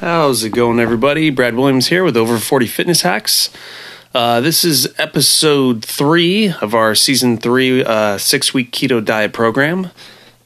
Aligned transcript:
How's 0.00 0.44
it 0.44 0.50
going, 0.50 0.78
everybody? 0.78 1.30
Brad 1.30 1.54
Williams 1.54 1.86
here 1.86 2.04
with 2.04 2.18
Over 2.18 2.36
40 2.36 2.66
Fitness 2.66 3.00
Hacks. 3.00 3.48
Uh, 4.14 4.42
this 4.42 4.62
is 4.62 4.92
episode 4.98 5.82
three 5.82 6.52
of 6.60 6.74
our 6.74 6.94
season 6.94 7.38
three 7.38 7.82
uh, 7.82 8.18
six 8.18 8.52
week 8.52 8.72
keto 8.72 9.02
diet 9.02 9.32
program. 9.32 9.90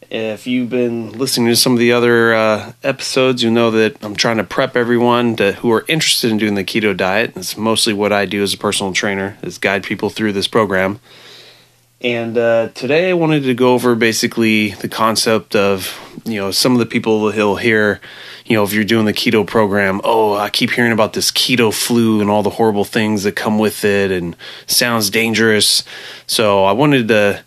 If 0.09 0.47
you've 0.47 0.71
been 0.71 1.19
listening 1.19 1.49
to 1.49 1.57
some 1.57 1.73
of 1.73 1.81
the 1.81 1.91
other 1.91 2.33
uh, 2.33 2.75
episodes, 2.85 3.43
you 3.43 3.51
know 3.51 3.73
that 3.73 3.97
I'm 4.05 4.15
trying 4.15 4.37
to 4.37 4.45
prep 4.45 4.77
everyone 4.77 5.35
to, 5.37 5.55
who 5.55 5.73
are 5.73 5.85
interested 5.89 6.31
in 6.31 6.39
doing 6.39 6.55
the 6.55 6.63
keto 6.63 6.97
diet. 6.97 7.33
It's 7.35 7.57
mostly 7.57 7.93
what 7.93 8.13
I 8.13 8.27
do 8.27 8.45
as 8.45 8.55
a 8.55 8.59
personal 8.59 8.93
trainer, 8.93 9.37
is 9.43 9.59
guide 9.59 9.83
people 9.83 10.11
through 10.11 10.33
this 10.33 10.47
program. 10.47 11.01
And 12.03 12.39
uh, 12.39 12.71
today 12.75 13.11
I 13.11 13.13
wanted 13.13 13.43
to 13.43 13.55
go 13.55 13.75
over 13.75 13.95
basically 13.95 14.71
the 14.71 14.89
concept 14.89 15.55
of, 15.55 15.99
you 16.25 16.41
know, 16.41 16.51
some 16.51 16.73
of 16.73 16.79
the 16.79 16.87
people 16.87 17.31
he'll 17.31 17.57
hear, 17.57 18.01
you 18.47 18.57
know, 18.57 18.65
if 18.65 18.73
you're 18.73 18.85
doing 18.85 19.05
the 19.05 19.13
keto 19.13 19.47
program, 19.47 20.01
oh, 20.03 20.35
I 20.35 20.49
keep 20.49 20.71
hearing 20.71 20.93
about 20.93 21.13
this 21.13 21.31
keto 21.31 21.75
flu 21.75 22.23
and 22.23 22.31
all 22.31 22.43
the 22.43 22.51
horrible 22.51 22.87
things 22.87 23.25
that 23.25 23.37
come 23.37 23.59
with 23.59 23.85
it 23.85 24.11
and 24.11 24.35
sounds 24.67 25.11
dangerous. 25.11 25.85
So 26.27 26.65
I 26.65 26.73
wanted 26.73 27.09
to 27.09 27.45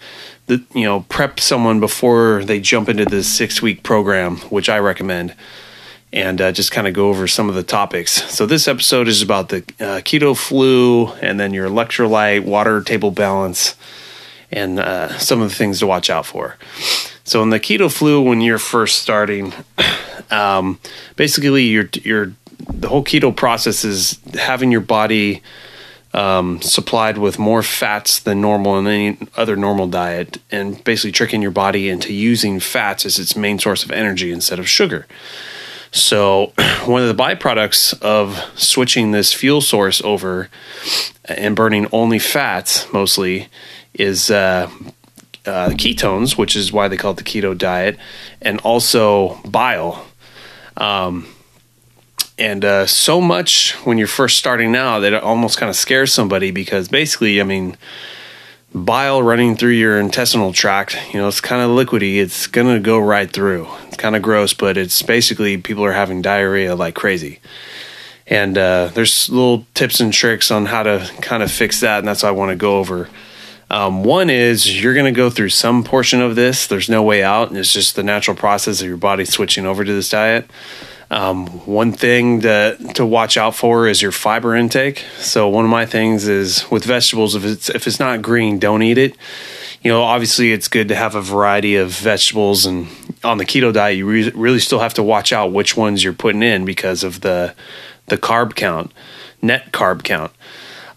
the, 0.48 0.64
you 0.74 0.84
know 0.84 1.02
prep 1.10 1.40
someone 1.40 1.80
before 1.80 2.44
they 2.44 2.60
jump 2.60 2.90
into 2.90 3.06
this 3.06 3.28
six 3.28 3.62
week 3.62 3.84
program, 3.84 4.38
which 4.38 4.70
I 4.70 4.80
recommend, 4.80 5.36
and 6.12 6.40
uh, 6.42 6.52
just 6.52 6.72
kind 6.72 6.88
of 6.88 6.94
go 6.94 7.10
over 7.10 7.28
some 7.28 7.50
of 7.50 7.56
the 7.56 7.64
topics. 7.64 8.32
So 8.32 8.46
this 8.46 8.68
episode 8.68 9.08
is 9.08 9.22
about 9.22 9.50
the 9.50 9.58
uh, 9.80 10.02
keto 10.02 10.38
flu, 10.38 11.08
and 11.22 11.40
then 11.40 11.54
your 11.54 11.68
electrolyte, 11.68 12.44
water 12.44 12.82
table 12.82 13.12
balance, 13.12 13.76
and 14.54 14.80
uh, 14.80 15.18
some 15.18 15.42
of 15.42 15.50
the 15.50 15.56
things 15.56 15.80
to 15.80 15.88
watch 15.88 16.10
out 16.10 16.26
for. 16.26 16.58
So 17.24 17.42
in 17.42 17.50
the 17.50 17.60
keto 17.60 17.92
flu, 17.92 18.22
when 18.22 18.42
you're 18.42 18.60
first 18.60 19.02
starting, 19.02 19.54
um, 20.32 20.80
basically 21.16 21.64
your 21.64 21.90
your 22.04 22.34
the 22.72 22.88
whole 22.88 23.04
keto 23.04 23.36
process 23.36 23.84
is 23.84 24.20
having 24.36 24.72
your 24.72 24.82
body 24.82 25.42
um, 26.14 26.62
supplied 26.62 27.18
with 27.18 27.40
more 27.40 27.64
fats 27.64 28.20
than 28.20 28.40
normal 28.40 28.78
in 28.78 28.88
any 28.88 29.18
other 29.36 29.56
normal 29.56 29.88
diet, 29.88 30.38
and 30.52 30.84
basically 30.84 31.12
tricking 31.12 31.42
your 31.42 31.52
body 31.52 31.90
into 31.90 32.14
using 32.14 32.60
fats 32.60 33.06
as 33.06 33.18
its 33.18 33.36
main 33.36 33.58
source 33.58 33.84
of 33.84 33.92
energy 33.92 34.32
instead 34.32 34.60
of 34.60 34.70
sugar. 34.70 35.08
So, 35.94 36.54
one 36.86 37.04
of 37.04 37.16
the 37.16 37.24
byproducts 37.24 38.02
of 38.02 38.36
switching 38.56 39.12
this 39.12 39.32
fuel 39.32 39.62
source 39.62 40.02
over 40.02 40.50
and 41.26 41.56
burning 41.56 41.88
only 41.92 42.18
fats 42.18 42.92
mostly 42.92 43.48
is 43.94 44.32
uh, 44.32 44.72
uh, 45.46 45.70
ketones, 45.70 46.36
which 46.36 46.56
is 46.56 46.74
why 46.74 46.88
they 46.88 46.98
call 46.98 47.12
it 47.12 47.18
the 47.18 47.24
keto 47.24 47.56
diet, 47.56 47.98
and 48.42 48.60
also 48.62 49.40
bile. 49.46 50.04
Um, 50.78 51.28
and 52.40 52.66
uh, 52.66 52.88
so 52.88 53.22
much 53.22 53.74
when 53.86 54.00
you're 54.00 54.08
first 54.08 54.40
starting 54.40 54.76
out 54.76 55.02
that 55.02 55.14
it 55.14 55.22
almost 55.22 55.60
kind 55.60 55.70
of 55.70 55.76
scares 55.76 56.12
somebody 56.12 56.50
because 56.50 56.88
basically, 56.88 57.40
I 57.40 57.44
mean, 57.44 57.78
bile 58.74 59.22
running 59.22 59.56
through 59.56 59.72
your 59.72 60.00
intestinal 60.00 60.54
tract, 60.54 60.98
you 61.14 61.20
know, 61.20 61.28
it's 61.28 61.42
kind 61.42 61.62
of 61.62 61.70
liquidy. 61.70 62.18
It's 62.18 62.48
going 62.48 62.68
to 62.68 62.80
go 62.80 63.00
right 63.00 63.32
through. 63.32 63.68
It's 63.88 63.98
kind 63.98 64.16
of 64.16 64.22
gross, 64.22 64.54
but 64.54 64.78
it's 64.78 65.02
basically 65.02 65.58
people 65.58 65.86
are 65.86 65.94
having 65.94 66.22
diarrhea 66.22 66.76
like 66.76 66.96
crazy. 66.96 67.40
And 68.26 68.58
uh, 68.58 68.90
there's 68.94 69.30
little 69.30 69.66
tips 69.74 70.00
and 70.00 70.12
tricks 70.14 70.50
on 70.50 70.66
how 70.66 70.84
to 70.84 71.12
kind 71.22 71.44
of 71.44 71.52
fix 71.52 71.82
that, 71.82 72.00
and 72.00 72.08
that's 72.08 72.24
what 72.24 72.30
I 72.30 72.32
want 72.32 72.50
to 72.50 72.56
go 72.56 72.80
over. 72.80 73.10
Um, 73.70 74.04
one 74.04 74.30
is 74.30 74.82
you're 74.82 74.94
going 74.94 75.12
to 75.12 75.18
go 75.18 75.32
through 75.32 75.50
some 75.50 75.84
portion 75.84 76.22
of 76.22 76.36
this. 76.36 76.68
There's 76.68 76.90
no 76.90 77.02
way 77.02 77.24
out. 77.24 77.50
And 77.50 77.58
it's 77.58 77.74
just 77.74 77.96
the 77.96 78.04
natural 78.04 78.38
process 78.38 78.82
of 78.82 78.88
your 78.88 78.98
body 78.98 79.26
switching 79.26 79.66
over 79.66 79.84
to 79.84 79.92
this 79.92 80.10
diet. 80.10 80.48
Um, 81.14 81.46
one 81.68 81.92
thing 81.92 82.42
to 82.42 82.76
to 82.96 83.06
watch 83.06 83.38
out 83.38 83.54
for 83.54 83.88
is 83.88 84.02
your 84.02 84.12
fiber 84.12 84.56
intake. 84.56 85.06
So 85.20 85.48
one 85.48 85.64
of 85.64 85.70
my 85.70 85.86
things 85.86 86.28
is 86.28 86.70
with 86.72 86.86
vegetables, 86.86 87.36
if 87.36 87.46
it's 87.46 87.70
if 87.70 87.86
it's 87.86 88.00
not 88.00 88.24
green, 88.24 88.58
don't 88.58 88.82
eat 88.82 88.98
it. 88.98 89.16
You 89.84 89.92
know, 89.92 90.02
obviously 90.02 90.52
it's 90.52 90.68
good 90.68 90.88
to 90.88 90.96
have 90.96 91.14
a 91.14 91.22
variety 91.22 91.76
of 91.76 91.92
vegetables, 91.92 92.66
and 92.66 92.88
on 93.24 93.38
the 93.38 93.46
keto 93.46 93.72
diet, 93.72 93.98
you 93.98 94.08
re- 94.08 94.32
really 94.32 94.60
still 94.60 94.80
have 94.80 94.96
to 94.96 95.04
watch 95.04 95.32
out 95.32 95.52
which 95.52 95.78
ones 95.78 96.04
you're 96.04 96.14
putting 96.14 96.42
in 96.42 96.66
because 96.66 97.04
of 97.04 97.22
the 97.22 97.54
the 98.08 98.18
carb 98.18 98.56
count, 98.56 98.92
net 99.40 99.72
carb 99.72 100.04
count. 100.04 100.32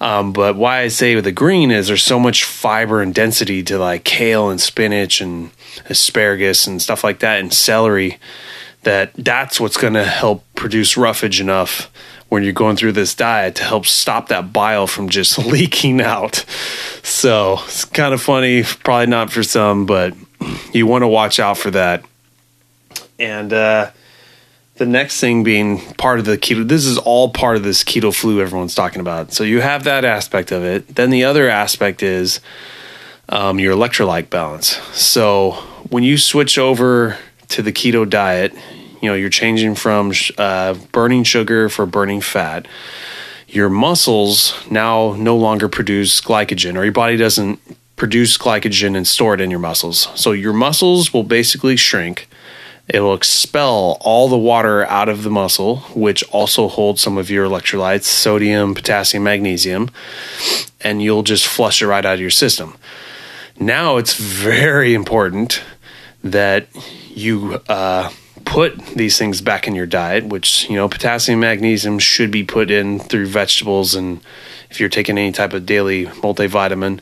Um, 0.00 0.32
but 0.32 0.56
why 0.56 0.80
I 0.80 0.88
say 0.88 1.14
with 1.14 1.24
the 1.24 1.32
green 1.32 1.70
is 1.70 1.88
there's 1.88 2.02
so 2.02 2.18
much 2.18 2.44
fiber 2.44 3.02
and 3.02 3.14
density 3.14 3.62
to 3.64 3.78
like 3.78 4.04
kale 4.04 4.48
and 4.48 4.60
spinach 4.60 5.20
and 5.20 5.50
asparagus 5.90 6.66
and 6.66 6.80
stuff 6.80 7.04
like 7.04 7.18
that, 7.18 7.38
and 7.38 7.52
celery 7.52 8.18
that 8.86 9.12
that's 9.14 9.60
what's 9.60 9.76
going 9.76 9.94
to 9.94 10.04
help 10.04 10.44
produce 10.54 10.96
roughage 10.96 11.40
enough 11.40 11.90
when 12.28 12.44
you're 12.44 12.52
going 12.52 12.76
through 12.76 12.92
this 12.92 13.14
diet 13.14 13.56
to 13.56 13.64
help 13.64 13.84
stop 13.84 14.28
that 14.28 14.52
bile 14.52 14.86
from 14.86 15.08
just 15.08 15.38
leaking 15.46 16.00
out. 16.00 16.44
So 17.02 17.58
it's 17.64 17.84
kind 17.84 18.14
of 18.14 18.22
funny, 18.22 18.62
probably 18.62 19.08
not 19.08 19.30
for 19.30 19.42
some, 19.42 19.86
but 19.86 20.14
you 20.72 20.86
want 20.86 21.02
to 21.02 21.08
watch 21.08 21.40
out 21.40 21.58
for 21.58 21.72
that. 21.72 22.04
And 23.18 23.52
uh, 23.52 23.90
the 24.76 24.86
next 24.86 25.18
thing 25.20 25.42
being 25.42 25.80
part 25.94 26.20
of 26.20 26.24
the 26.24 26.38
keto, 26.38 26.66
this 26.66 26.86
is 26.86 26.96
all 26.96 27.30
part 27.30 27.56
of 27.56 27.64
this 27.64 27.82
keto 27.82 28.14
flu 28.14 28.40
everyone's 28.40 28.76
talking 28.76 29.00
about. 29.00 29.32
So 29.32 29.42
you 29.42 29.60
have 29.60 29.82
that 29.84 30.04
aspect 30.04 30.52
of 30.52 30.62
it. 30.62 30.94
Then 30.94 31.10
the 31.10 31.24
other 31.24 31.48
aspect 31.48 32.04
is 32.04 32.40
um, 33.28 33.58
your 33.58 33.74
electrolyte 33.74 34.30
balance. 34.30 34.76
So 34.92 35.52
when 35.90 36.04
you 36.04 36.16
switch 36.16 36.56
over 36.56 37.18
to 37.48 37.62
the 37.62 37.72
keto 37.72 38.08
diet, 38.08 38.54
you 39.00 39.08
know, 39.08 39.14
you're 39.14 39.30
changing 39.30 39.74
from 39.74 40.12
uh, 40.38 40.74
burning 40.92 41.24
sugar 41.24 41.68
for 41.68 41.86
burning 41.86 42.20
fat. 42.20 42.66
Your 43.48 43.68
muscles 43.68 44.54
now 44.70 45.14
no 45.14 45.36
longer 45.36 45.68
produce 45.68 46.20
glycogen, 46.20 46.76
or 46.76 46.84
your 46.84 46.92
body 46.92 47.16
doesn't 47.16 47.60
produce 47.96 48.36
glycogen 48.36 48.96
and 48.96 49.06
store 49.06 49.34
it 49.34 49.40
in 49.40 49.50
your 49.50 49.60
muscles. 49.60 50.08
So 50.14 50.32
your 50.32 50.52
muscles 50.52 51.12
will 51.12 51.22
basically 51.22 51.76
shrink. 51.76 52.28
It 52.88 53.00
will 53.00 53.14
expel 53.14 53.98
all 54.00 54.28
the 54.28 54.38
water 54.38 54.84
out 54.86 55.08
of 55.08 55.22
the 55.22 55.30
muscle, 55.30 55.78
which 55.94 56.22
also 56.30 56.68
holds 56.68 57.00
some 57.00 57.18
of 57.18 57.30
your 57.30 57.48
electrolytes 57.48 58.04
sodium, 58.04 58.74
potassium, 58.74 59.24
magnesium 59.24 59.90
and 60.80 61.02
you'll 61.02 61.24
just 61.24 61.46
flush 61.46 61.82
it 61.82 61.86
right 61.86 62.04
out 62.04 62.14
of 62.14 62.20
your 62.20 62.30
system. 62.30 62.76
Now 63.58 63.96
it's 63.96 64.14
very 64.14 64.94
important 64.94 65.62
that 66.22 66.68
you 67.08 67.60
uh, 67.68 68.10
put 68.44 68.78
these 68.88 69.18
things 69.18 69.40
back 69.40 69.66
in 69.66 69.74
your 69.74 69.86
diet, 69.86 70.26
which, 70.26 70.68
you 70.68 70.76
know, 70.76 70.88
potassium, 70.88 71.40
magnesium 71.40 71.98
should 71.98 72.30
be 72.30 72.44
put 72.44 72.70
in 72.70 72.98
through 72.98 73.26
vegetables 73.26 73.94
and 73.94 74.20
if 74.70 74.80
you're 74.80 74.88
taking 74.88 75.18
any 75.18 75.32
type 75.32 75.52
of 75.52 75.66
daily 75.66 76.06
multivitamin. 76.06 77.00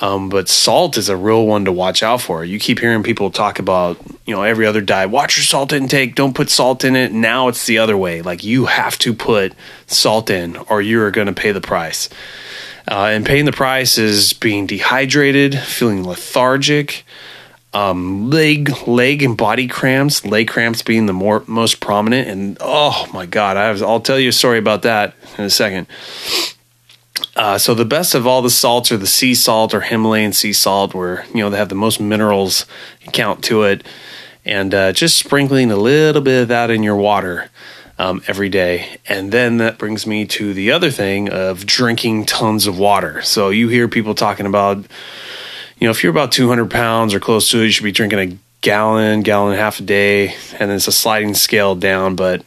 Um, 0.00 0.28
but 0.28 0.48
salt 0.48 0.96
is 0.96 1.08
a 1.08 1.16
real 1.16 1.46
one 1.46 1.64
to 1.64 1.72
watch 1.72 2.02
out 2.02 2.20
for. 2.20 2.44
You 2.44 2.60
keep 2.60 2.78
hearing 2.78 3.02
people 3.02 3.30
talk 3.30 3.58
about, 3.58 3.98
you 4.26 4.34
know, 4.34 4.42
every 4.42 4.64
other 4.64 4.80
diet, 4.80 5.10
watch 5.10 5.36
your 5.36 5.44
salt 5.44 5.72
intake, 5.72 6.14
don't 6.14 6.34
put 6.34 6.50
salt 6.50 6.84
in 6.84 6.94
it. 6.94 7.12
Now 7.12 7.48
it's 7.48 7.66
the 7.66 7.78
other 7.78 7.96
way. 7.96 8.22
Like 8.22 8.44
you 8.44 8.66
have 8.66 8.96
to 8.98 9.12
put 9.12 9.54
salt 9.86 10.30
in 10.30 10.56
or 10.56 10.80
you're 10.80 11.10
going 11.10 11.26
to 11.26 11.32
pay 11.32 11.50
the 11.50 11.60
price. 11.60 12.08
Uh, 12.90 13.06
and 13.06 13.26
paying 13.26 13.44
the 13.44 13.52
price 13.52 13.98
is 13.98 14.32
being 14.32 14.66
dehydrated, 14.66 15.58
feeling 15.58 16.06
lethargic, 16.06 17.04
um, 17.74 18.30
leg 18.30 18.70
leg 18.86 19.22
and 19.22 19.36
body 19.36 19.68
cramps 19.68 20.24
leg 20.24 20.48
cramps 20.48 20.82
being 20.82 21.06
the 21.06 21.12
more 21.12 21.44
most 21.46 21.80
prominent 21.80 22.28
and 22.28 22.56
oh 22.60 23.06
my 23.12 23.26
god 23.26 23.56
I 23.56 23.70
was, 23.70 23.82
i'll 23.82 24.00
tell 24.00 24.18
you 24.18 24.30
a 24.30 24.32
story 24.32 24.58
about 24.58 24.82
that 24.82 25.14
in 25.36 25.44
a 25.44 25.50
second 25.50 25.86
uh, 27.36 27.58
so 27.58 27.74
the 27.74 27.84
best 27.84 28.14
of 28.14 28.26
all 28.26 28.42
the 28.42 28.50
salts 28.50 28.90
are 28.90 28.96
the 28.96 29.06
sea 29.06 29.34
salt 29.34 29.74
or 29.74 29.80
himalayan 29.82 30.32
sea 30.32 30.52
salt 30.52 30.94
where 30.94 31.26
you 31.34 31.42
know 31.42 31.50
they 31.50 31.58
have 31.58 31.68
the 31.68 31.74
most 31.74 32.00
minerals 32.00 32.64
count 33.12 33.44
to 33.44 33.64
it 33.64 33.84
and 34.44 34.74
uh, 34.74 34.92
just 34.92 35.18
sprinkling 35.18 35.70
a 35.70 35.76
little 35.76 36.22
bit 36.22 36.42
of 36.42 36.48
that 36.48 36.70
in 36.70 36.82
your 36.82 36.96
water 36.96 37.50
um, 37.98 38.22
every 38.26 38.48
day. 38.48 38.98
And 39.06 39.32
then 39.32 39.58
that 39.58 39.78
brings 39.78 40.06
me 40.06 40.24
to 40.26 40.54
the 40.54 40.72
other 40.72 40.90
thing 40.90 41.28
of 41.28 41.66
drinking 41.66 42.26
tons 42.26 42.66
of 42.66 42.78
water. 42.78 43.20
So 43.22 43.50
you 43.50 43.68
hear 43.68 43.88
people 43.88 44.14
talking 44.14 44.46
about 44.46 44.84
you 45.78 45.86
know, 45.86 45.90
if 45.90 46.02
you're 46.02 46.10
about 46.10 46.32
200 46.32 46.70
pounds 46.70 47.14
or 47.14 47.20
close 47.20 47.50
to 47.50 47.60
it, 47.60 47.64
you 47.64 47.70
should 47.70 47.84
be 47.84 47.92
drinking 47.92 48.18
a 48.18 48.38
gallon, 48.60 49.22
gallon 49.22 49.52
and 49.52 49.60
a 49.60 49.62
half 49.62 49.80
a 49.80 49.84
day, 49.84 50.34
and 50.58 50.70
it's 50.70 50.88
a 50.88 50.92
sliding 50.92 51.34
scale 51.34 51.74
down. 51.74 52.16
But 52.16 52.46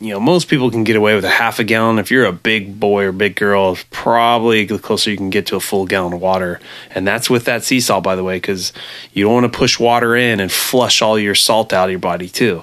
you 0.00 0.14
know, 0.14 0.20
most 0.20 0.48
people 0.48 0.70
can 0.70 0.82
get 0.82 0.96
away 0.96 1.14
with 1.14 1.26
a 1.26 1.30
half 1.30 1.58
a 1.58 1.64
gallon. 1.64 1.98
If 1.98 2.10
you're 2.10 2.24
a 2.24 2.32
big 2.32 2.80
boy 2.80 3.04
or 3.04 3.12
big 3.12 3.36
girl, 3.36 3.76
probably 3.90 4.64
the 4.64 4.78
closer 4.78 5.10
you 5.10 5.16
can 5.18 5.28
get 5.28 5.46
to 5.48 5.56
a 5.56 5.60
full 5.60 5.84
gallon 5.84 6.14
of 6.14 6.22
water. 6.22 6.58
And 6.94 7.06
that's 7.06 7.28
with 7.28 7.44
that 7.44 7.64
sea 7.64 7.80
salt, 7.80 8.02
by 8.02 8.16
the 8.16 8.24
way, 8.24 8.36
because 8.36 8.72
you 9.12 9.24
don't 9.24 9.34
want 9.34 9.52
to 9.52 9.58
push 9.58 9.78
water 9.78 10.16
in 10.16 10.40
and 10.40 10.50
flush 10.50 11.02
all 11.02 11.18
your 11.18 11.34
salt 11.34 11.74
out 11.74 11.84
of 11.84 11.90
your 11.90 12.00
body 12.00 12.30
too. 12.30 12.62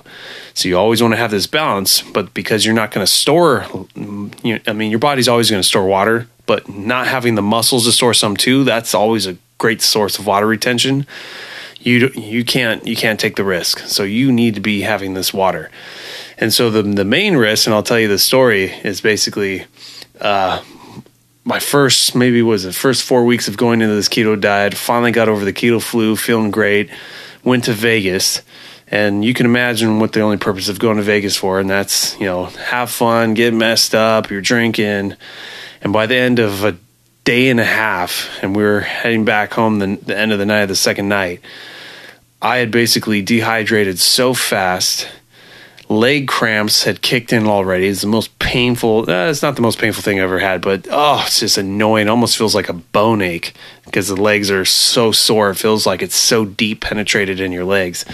So 0.56 0.68
you 0.68 0.78
always 0.80 1.00
want 1.00 1.14
to 1.14 1.18
have 1.18 1.30
this 1.30 1.46
balance, 1.46 2.02
but 2.02 2.34
because 2.34 2.66
you're 2.66 2.74
not 2.74 2.90
going 2.90 3.06
to 3.06 3.12
store, 3.12 3.68
you 3.96 4.32
know, 4.44 4.60
I 4.66 4.74
mean, 4.74 4.90
your 4.90 5.00
body's 5.00 5.28
always 5.28 5.52
going 5.52 5.62
to 5.62 5.68
store 5.68 5.86
water, 5.86 6.28
but 6.48 6.68
not 6.68 7.06
having 7.06 7.36
the 7.36 7.44
muscles 7.44 7.86
to 7.86 7.92
store 7.92 8.16
some 8.16 8.36
too, 8.36 8.64
that's 8.64 8.96
always 8.96 9.28
a 9.28 9.38
great 9.58 9.82
source 9.82 10.20
of 10.20 10.26
water 10.26 10.48
retention, 10.48 11.06
you 11.80 12.10
you 12.16 12.44
can't 12.44 12.86
you 12.86 12.96
can't 12.96 13.20
take 13.20 13.36
the 13.36 13.44
risk. 13.44 13.80
So 13.80 14.04
you 14.04 14.32
need 14.32 14.56
to 14.56 14.62
be 14.62 14.82
having 14.82 15.14
this 15.14 15.34
water. 15.34 15.70
And 16.38 16.54
so 16.54 16.70
the 16.70 16.84
the 16.84 17.06
main 17.06 17.36
risk, 17.36 17.68
and 17.68 17.74
I'll 17.74 17.84
tell 17.84 18.00
you 18.00 18.08
the 18.08 18.20
story, 18.20 18.72
is 18.84 19.02
basically 19.02 19.66
uh, 20.20 20.64
my 21.44 21.60
first 21.60 22.16
maybe 22.16 22.42
was 22.42 22.64
the 22.64 22.74
first 22.74 23.04
four 23.04 23.24
weeks 23.24 23.48
of 23.48 23.58
going 23.58 23.82
into 23.82 23.96
this 23.96 24.10
keto 24.10 24.40
diet. 24.40 24.76
Finally 24.76 25.12
got 25.12 25.30
over 25.30 25.46
the 25.46 25.54
keto 25.54 25.82
flu, 25.82 26.16
feeling 26.16 26.52
great. 26.52 26.90
Went 27.44 27.64
to 27.66 27.74
Vegas, 27.74 28.42
and 28.90 29.24
you 29.24 29.34
can 29.34 29.46
imagine 29.46 30.00
what 30.00 30.12
the 30.12 30.20
only 30.20 30.38
purpose 30.38 30.68
of 30.68 30.80
going 30.80 30.98
to 30.98 31.04
Vegas 31.04 31.38
for, 31.38 31.60
and 31.60 31.70
that's 31.70 32.20
you 32.20 32.26
know 32.26 32.46
have 32.46 32.90
fun, 32.92 33.34
get 33.34 33.54
messed 33.54 33.96
up, 33.96 34.30
you're 34.30 34.42
drinking, 34.42 35.16
and 35.82 35.94
by 35.94 36.06
the 36.06 36.16
end 36.16 36.40
of 36.40 36.66
a 36.66 36.78
day 37.28 37.50
and 37.50 37.60
a 37.60 37.66
half, 37.66 38.30
and 38.42 38.56
we 38.56 38.64
were 38.64 38.80
heading 38.80 39.26
back 39.26 39.52
home 39.52 39.80
the, 39.80 39.98
the 39.98 40.18
end 40.18 40.32
of 40.32 40.40
the 40.40 40.46
night 40.46 40.62
of 40.62 40.70
the 40.70 40.78
second 40.78 41.10
night. 41.10 41.42
I 42.42 42.60
had 42.60 42.72
basically 42.72 43.22
dehydrated 43.22 44.00
so 44.00 44.34
fast 44.34 45.10
leg 45.90 46.28
cramps 46.28 46.84
had 46.84 47.02
kicked 47.02 47.32
in 47.32 47.48
already. 47.48 47.88
It's 47.88 48.02
the 48.02 48.08
most 48.08 48.38
painful. 48.40 49.10
Uh, 49.10 49.30
it's 49.30 49.42
not 49.42 49.56
the 49.56 49.62
most 49.62 49.80
painful 49.80 50.04
thing 50.04 50.20
I 50.20 50.24
ever 50.24 50.40
had, 50.40 50.62
but 50.62 50.88
oh, 50.90 51.24
it's 51.26 51.40
just 51.40 51.58
annoying. 51.58 52.08
It 52.08 52.10
almost 52.10 52.38
feels 52.38 52.56
like 52.56 52.70
a 52.70 52.74
bone 52.74 53.22
ache 53.22 53.54
because 53.86 54.08
the 54.08 54.16
legs 54.16 54.52
are 54.52 54.66
so 54.66 55.12
sore. 55.12 55.50
It 55.50 55.56
feels 55.56 55.86
like 55.86 56.02
it's 56.02 56.16
so 56.16 56.46
deep 56.46 56.82
penetrated 56.82 57.40
in 57.40 57.52
your 57.52 57.66
legs, 57.66 58.06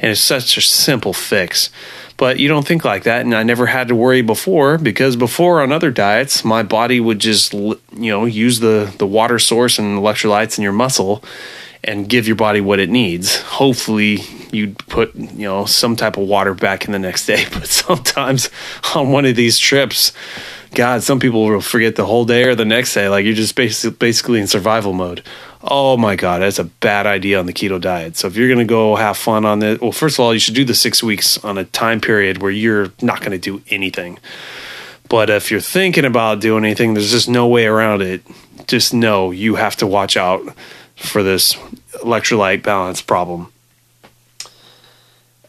and 0.00 0.10
it's 0.10 0.20
such 0.20 0.56
a 0.56 0.60
simple 0.60 1.12
fix. 1.12 1.70
But 2.20 2.38
you 2.38 2.48
don't 2.48 2.66
think 2.66 2.84
like 2.84 3.04
that, 3.04 3.22
and 3.22 3.34
I 3.34 3.44
never 3.44 3.64
had 3.64 3.88
to 3.88 3.94
worry 3.94 4.20
before 4.20 4.76
because 4.76 5.16
before 5.16 5.62
on 5.62 5.72
other 5.72 5.90
diets, 5.90 6.44
my 6.44 6.62
body 6.62 7.00
would 7.00 7.18
just 7.18 7.54
you 7.54 7.78
know 7.94 8.26
use 8.26 8.60
the 8.60 8.92
the 8.98 9.06
water 9.06 9.38
source 9.38 9.78
and 9.78 9.98
electrolytes 9.98 10.58
in 10.58 10.62
your 10.62 10.74
muscle 10.74 11.24
and 11.82 12.10
give 12.10 12.26
your 12.26 12.36
body 12.36 12.60
what 12.60 12.78
it 12.78 12.90
needs. 12.90 13.40
Hopefully, 13.40 14.18
you'd 14.52 14.76
put 14.80 15.14
you 15.14 15.46
know 15.46 15.64
some 15.64 15.96
type 15.96 16.18
of 16.18 16.28
water 16.28 16.52
back 16.52 16.84
in 16.84 16.92
the 16.92 16.98
next 16.98 17.24
day. 17.32 17.46
But 17.50 17.66
sometimes 17.68 18.50
on 18.94 19.12
one 19.12 19.24
of 19.24 19.34
these 19.34 19.58
trips, 19.58 20.12
God, 20.74 21.02
some 21.02 21.18
people 21.18 21.44
will 21.44 21.60
forget 21.60 21.96
the 21.96 22.06
whole 22.06 22.24
day 22.24 22.44
or 22.44 22.54
the 22.54 22.64
next 22.64 22.94
day. 22.94 23.08
Like 23.08 23.24
you're 23.24 23.34
just 23.34 23.56
basically 23.56 23.96
basically 23.96 24.40
in 24.40 24.46
survival 24.46 24.92
mode. 24.92 25.22
Oh 25.62 25.96
my 25.96 26.16
God, 26.16 26.42
that's 26.42 26.58
a 26.58 26.64
bad 26.64 27.06
idea 27.06 27.38
on 27.38 27.46
the 27.46 27.52
keto 27.52 27.80
diet. 27.80 28.16
So 28.16 28.28
if 28.28 28.36
you're 28.36 28.48
to 28.58 28.64
go 28.64 28.96
have 28.96 29.16
fun 29.16 29.44
on 29.44 29.58
this, 29.58 29.80
well, 29.80 29.92
first 29.92 30.16
of 30.16 30.20
all, 30.20 30.32
you 30.32 30.40
should 30.40 30.54
do 30.54 30.64
the 30.64 30.74
six 30.74 31.02
weeks 31.02 31.42
on 31.44 31.58
a 31.58 31.64
time 31.64 32.00
period 32.00 32.40
where 32.40 32.50
you're 32.50 32.92
not 33.02 33.20
to 33.32 33.38
do 33.38 33.62
anything. 33.68 34.18
But 35.08 35.28
if 35.28 35.50
you're 35.50 35.60
thinking 35.60 36.04
about 36.04 36.40
doing 36.40 36.64
anything, 36.64 36.94
there's 36.94 37.10
just 37.10 37.28
no 37.28 37.48
way 37.48 37.66
around 37.66 38.00
it. 38.00 38.22
Just 38.68 38.94
know 38.94 39.32
you 39.32 39.56
have 39.56 39.76
to 39.76 39.86
watch 39.86 40.16
out 40.16 40.40
for 40.94 41.22
this 41.22 41.54
electrolyte 42.04 42.62
balance 42.62 43.02
problem. 43.02 43.52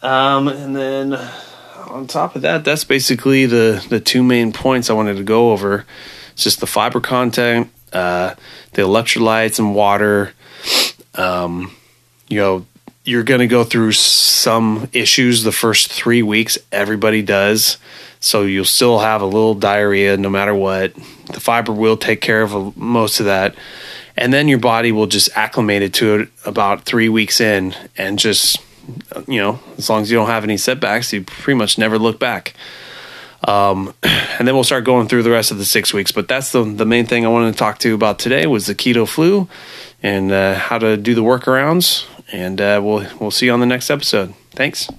Um, 0.02 0.48
and 0.48 0.76
then 0.76 1.32
on 1.92 2.08
top 2.08 2.36
of 2.36 2.42
that, 2.44 2.64
that's 2.64 2.84
basically 2.84 3.46
the 3.46 3.86
the 3.90 4.00
two 4.00 4.24
main 4.24 4.52
points 4.52 4.90
I 4.90 4.94
wanted 4.94 5.18
to 5.18 5.24
go 5.24 5.52
over. 5.52 5.86
It's 6.34 6.44
just 6.44 6.60
the 6.60 6.68
fiber 6.68 7.00
content, 7.00 7.70
uh, 7.94 8.36
the 8.74 8.82
electrolytes 8.82 9.60
and 9.60 9.76
water. 9.76 10.34
Um, 11.16 11.76
you 12.30 12.40
know, 12.40 12.66
you're 13.04 13.24
going 13.24 13.42
to 13.42 13.48
go 13.48 13.64
through 13.64 13.92
some 13.92 14.90
issues 14.94 15.44
the 15.44 15.52
first 15.52 15.92
three 15.92 16.24
weeks. 16.24 16.58
Everybody 16.72 17.22
does. 17.22 17.78
So 18.20 18.44
you'll 18.44 18.66
still 18.66 19.00
have 19.00 19.22
a 19.22 19.26
little 19.26 19.56
diarrhea 19.56 20.16
no 20.16 20.30
matter 20.30 20.56
what. 20.56 20.94
The 21.34 21.40
fiber 21.40 21.74
will 21.74 21.98
take 21.98 22.22
care 22.22 22.44
of 22.44 22.78
most 22.78 23.20
of 23.20 23.26
that 23.26 23.56
and 24.18 24.34
then 24.34 24.48
your 24.48 24.60
body 24.60 24.92
will 24.92 25.08
just 25.08 25.30
acclimate 25.36 25.82
it 25.82 25.94
to 25.96 26.16
it 26.16 26.30
about 26.46 26.84
three 26.84 27.10
weeks 27.10 27.42
in 27.42 27.76
and 27.98 28.20
just 28.20 28.60
you 29.28 29.40
know 29.40 29.60
as 29.78 29.90
long 29.90 30.02
as 30.02 30.12
you 30.12 30.18
don't 30.18 30.28
have 30.28 30.44
any 30.44 30.58
setbacks 30.58 31.14
you 31.14 31.24
pretty 31.24 31.58
much 31.58 31.78
never 31.78 31.98
look 31.98 32.20
back. 32.20 32.54
Um, 33.48 33.96
and 34.04 34.48
then 34.48 34.54
we'll 34.54 34.64
start 34.64 34.84
going 34.84 35.08
through 35.08 35.24
the 35.24 35.32
rest 35.32 35.50
of 35.50 35.58
the 35.58 35.66
six 35.66 35.94
weeks 35.94 36.12
but 36.12 36.28
that's 36.28 36.52
the, 36.52 36.64
the 36.64 36.86
main 36.86 37.08
thing 37.08 37.26
i 37.26 37.28
wanted 37.28 37.54
to 37.54 37.58
talk 37.58 37.80
to 37.80 37.90
you 37.90 37.96
about 37.96 38.20
today 38.20 38.46
was 38.46 38.68
the 38.68 38.76
keto 38.76 39.08
flu 39.08 39.48
and 40.04 40.32
uh, 40.32 40.56
how 40.56 40.78
to 40.78 40.98
do 40.98 41.16
the 41.16 41.22
workarounds. 41.22 42.06
And 42.32 42.62
uh, 42.62 42.80
we'll 42.84 43.06
we'll 43.20 43.32
see 43.32 43.48
you 43.48 43.54
on 43.54 43.60
the 43.60 43.66
next 43.66 43.90
episode. 43.90 44.34
Thanks 44.52 44.90